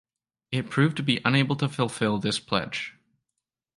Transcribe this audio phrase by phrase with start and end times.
[0.51, 2.95] It proved to be unable to fulfill this pledge.